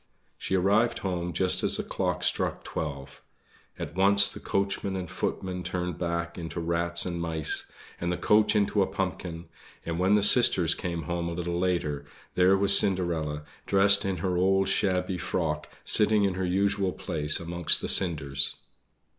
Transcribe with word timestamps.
She 0.35 0.55
arrived 0.55 0.97
home 1.05 1.31
just 1.31 1.63
as 1.63 1.77
the 1.77 1.83
clock 1.83 2.23
struck 2.23 2.63
twelve. 2.63 3.21
At 3.77 3.93
once 3.93 4.29
the 4.29 4.39
coachman 4.39 4.95
and 4.95 5.07
footmen 5.07 5.61
turned 5.61 5.99
back 5.99 6.39
into 6.39 6.59
rats 6.59 7.05
and 7.05 7.21
mice, 7.21 7.67
and 7.99 8.11
the 8.11 8.17
coach 8.17 8.55
into 8.55 8.81
a 8.81 8.87
pumpkin; 8.87 9.45
and 9.85 9.99
when 9.99 10.15
the 10.15 10.23
sisters 10.23 10.73
came 10.73 11.03
home 11.03 11.29
a 11.29 11.33
little 11.33 11.59
later, 11.59 12.03
there 12.33 12.57
was 12.57 12.75
Cinderella, 12.79 13.43
dressed 13.67 14.03
in 14.03 14.17
her 14.25 14.37
old 14.37 14.67
shabby 14.69 15.19
frock, 15.19 15.69
sitting 15.85 16.23
in 16.23 16.33
her 16.33 16.45
usual 16.45 16.93
place 16.93 17.39
amongst 17.39 17.79
the 17.81 17.87
cinders. 17.87 18.55